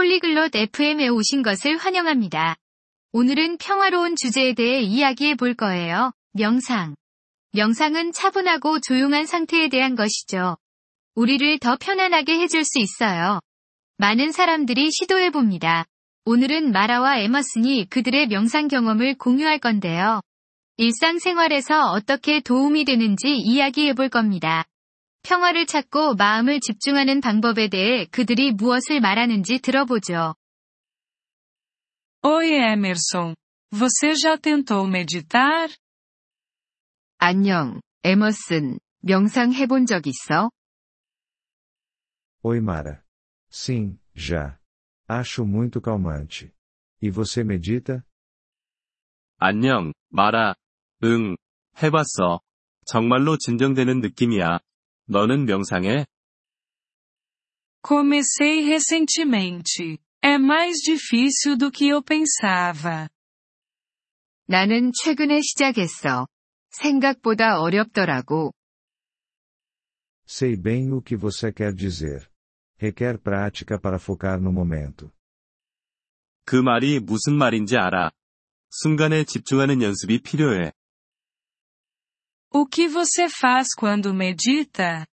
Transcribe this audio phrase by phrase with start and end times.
[0.00, 2.56] 폴리글롯 FM에 오신 것을 환영합니다.
[3.12, 6.12] 오늘은 평화로운 주제에 대해 이야기해 볼 거예요.
[6.32, 6.94] 명상.
[7.52, 10.56] 명상은 차분하고 조용한 상태에 대한 것이죠.
[11.16, 13.40] 우리를 더 편안하게 해줄 수 있어요.
[13.98, 15.84] 많은 사람들이 시도해 봅니다.
[16.24, 20.22] 오늘은 마라와 에머슨이 그들의 명상 경험을 공유할 건데요.
[20.78, 24.64] 일상생활에서 어떻게 도움이 되는지 이야기해 볼 겁니다.
[25.22, 30.34] 평화를 찾고 마음을 집중하는 방법에 대해 그들이 무엇을 말하는지 들어보죠.
[32.24, 33.34] Oi Emerson.
[33.72, 35.68] Você já tentou meditar?
[37.18, 38.78] 안녕, 에머슨.
[39.02, 40.50] 명상 해본 적 있어?
[42.42, 43.02] Oi Mara.
[43.50, 44.58] Sim, já.
[45.08, 46.52] Acho muito calmante.
[47.02, 48.02] E você medita?
[49.38, 50.54] 안녕, 마라.
[51.04, 51.36] 응,
[51.82, 52.40] 해봤어.
[52.84, 54.58] 정말로 진정되는 느낌이야.
[55.09, 56.05] 너는 명상해?
[57.85, 59.99] Comecei recentemente.
[60.23, 63.07] É mais difícil do que eu pensava.
[64.47, 66.27] 나는 최근에 시작했어.
[66.69, 68.53] 생각보다 어렵더라고.
[70.27, 72.27] Sei bem o que você quer dizer.
[72.81, 75.11] Requer prática para focar no momento.
[76.45, 78.11] 그 말이 무슨 말인지 알아.
[78.69, 80.71] 순간에 집중하는 연습이 필요해.
[82.53, 85.05] O que você faz quando medita?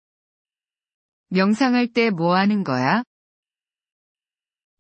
[1.30, 3.02] 명상할 때 뭐 하는 거야?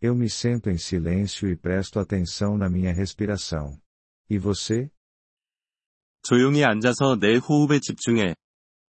[0.00, 3.80] Eu me sento em silêncio e presto atenção na minha respiração.
[4.28, 4.90] E você?
[6.22, 8.34] 조용히 앉아서 내 호흡에 집중해.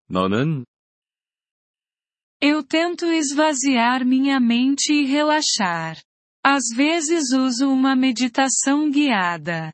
[0.10, 0.66] 너는?
[2.42, 6.02] Eu tento esvaziar minha mente e relaxar.
[6.44, 9.72] Às vezes uso uma meditação guiada.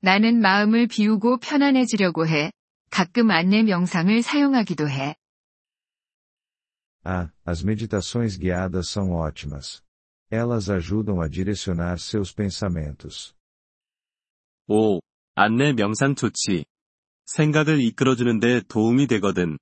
[0.00, 2.52] 나는 마음을 비우고 편안해지려고 해.
[2.90, 5.16] 가끔 안내 명상을 사용하기도 해.
[7.04, 9.82] Ah, as meditações guiadas são ótimas.
[10.30, 13.34] Elas ajudam a direcionar seus pensamentos.
[14.66, 15.00] 오,
[15.34, 16.64] 안내 명상 좋지.
[17.26, 19.58] 생각을 이끌어주는데 도움이 되거든.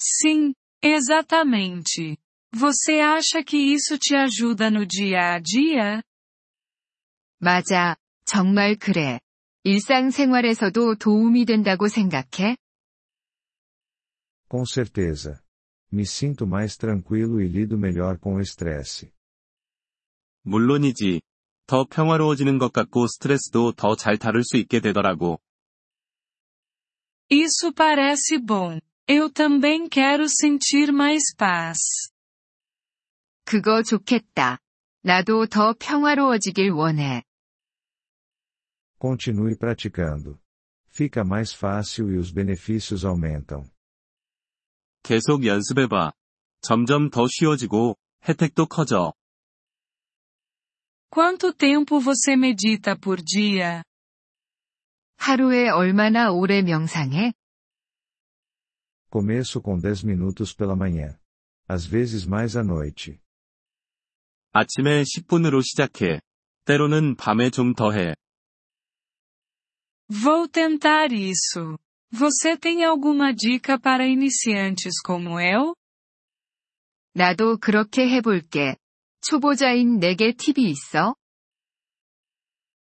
[0.00, 2.16] Sim, exatamente.
[2.52, 6.02] Você acha que isso te ajuda no dia a dia?
[7.38, 7.96] 맞아.
[8.29, 9.19] 정말 그래.
[9.63, 12.57] 일상생활에서도 도움이 된다고 생각해?
[14.47, 15.41] Com certeza.
[15.91, 19.11] Me sinto mais tranquilo e lido melhor com o estresse.
[20.43, 21.21] 물론이지.
[21.65, 25.39] 더 평화로워지는 것 같고 스트레스도 더 잘 다룰 수 있게 되더라고.
[27.31, 28.79] Isso parece bom.
[29.07, 31.79] Eu também quero sentir mais paz.
[33.43, 34.59] 그거 좋겠다.
[35.01, 37.23] 나도 더 평화로워지길 원해.
[38.98, 40.40] Continue praticando.
[40.88, 43.68] Fica mais fácil e os benefícios aumentam.
[45.02, 46.12] 계속 연습해봐.
[46.62, 49.12] 점점 더 쉬워지고, 혜택도 커져.
[51.10, 53.82] Quanto tempo você medita por dia?
[55.16, 57.34] 하루에 얼마나 오래 명상해?
[59.10, 61.16] Começo com 10 minutos pela manhã.
[61.68, 63.20] Às vezes mais à noite.
[64.52, 66.20] 아침에 10분으로 시작해.
[66.64, 68.16] 때로는 밤에 좀 더 해.
[70.08, 71.78] Vou tentar isso.
[72.12, 75.74] Você tem alguma dica para iniciantes como eu?
[77.14, 78.76] 나도 그렇게 해볼게.
[79.20, 81.14] 초보자인 내게 팁이 있어?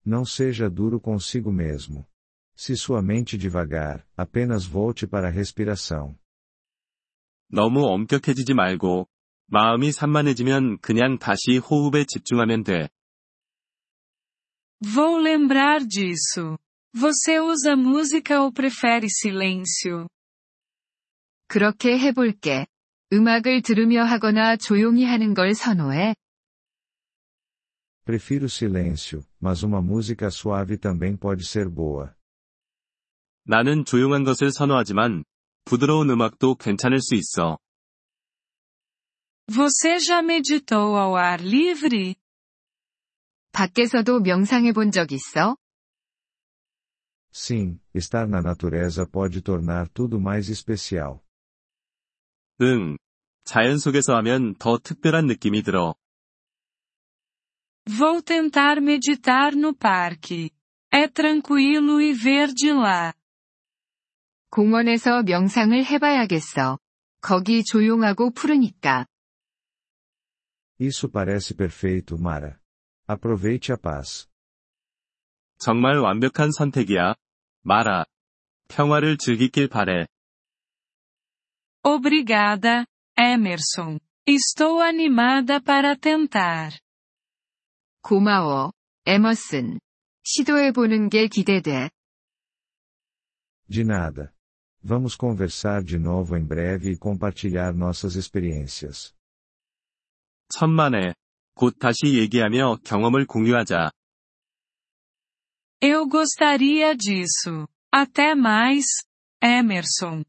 [0.07, 2.07] Não seja duro consigo mesmo.
[2.57, 6.17] Se sua mente devagar, apenas volte para a respiração.
[7.51, 9.09] 너무 엄격해지지 말고,
[9.47, 12.89] 마음이 산만해지면 그냥 다시 호흡에 집중하면 돼.
[14.81, 16.59] Vou lembrar disso.
[16.95, 20.09] Você usa música ou prefere silêncio?
[21.49, 22.67] 그렇게 해볼게.
[23.13, 26.15] 음악을 들으며 하거나 조용히 하는 걸 선호해?
[28.05, 32.15] Prefiro silêncio, mas uma música suave também pode ser boa.
[33.45, 35.25] 나는 조용한 것을 선호하지만,
[35.65, 37.59] 부드러운 음악도 괜찮을 수 있어.
[39.49, 42.15] Você já meditou ao ar livre?
[43.53, 45.57] 밖에서도 명상해 본 적 있어?
[47.33, 51.23] Sim, estar na natureza pode tornar tudo mais especial.
[52.61, 52.97] 응.
[53.45, 55.95] 자연 속에서 하면 더 특별한 느낌이 들어.
[57.87, 60.51] Vou tentar meditar no parque.
[60.93, 63.15] É tranquilo e verde lá.
[64.51, 66.79] 공원에서 명상을 해봐야겠어.
[67.21, 69.07] 거기 조용하고 푸르니까.
[70.81, 72.59] Isso parece perfeito, Mara.
[73.07, 74.29] Aproveite a paz.
[75.59, 77.15] 정말 완벽한 선택이야.
[77.63, 78.05] 마라.
[78.69, 80.07] 평화를 즐기길 바래.
[81.83, 82.87] Obrigada,
[83.19, 83.99] Emerson.
[84.27, 86.79] Estou animada para tentar.
[88.03, 88.73] 고마워,
[89.07, 89.81] 에머슨.
[90.23, 91.91] 시도해보는 게 기대돼.
[93.71, 94.33] De nada.
[94.83, 99.15] Vamos conversar de novo em breve e compartilhar nossas experiências.
[100.49, 101.15] 천만에.
[101.55, 103.91] 곧 다시 얘기하며 경험을 공유하자.
[105.86, 107.68] Eu gostaria disso.
[107.92, 108.86] Até mais,
[109.44, 110.24] Emerson.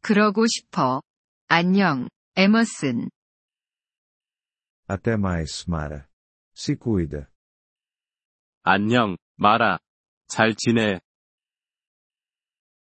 [0.00, 1.02] 그러고 싶어.
[1.48, 3.10] 안녕, 에머슨.
[4.86, 6.06] Até mais, Mara.
[6.54, 7.26] Se cuida.
[8.62, 9.80] 안녕, 마라.
[10.28, 11.00] 잘 지내.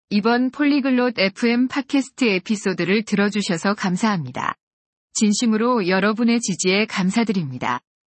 [0.09, 4.55] 이번 폴리글롯 FM 팟캐스트 에피소드를 들어주셔서 감사합니다.
[5.15, 7.81] 진심으로 여러분의 지지에 감사드립니다.